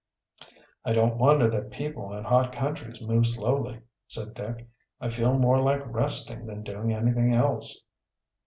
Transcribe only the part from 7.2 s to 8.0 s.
else."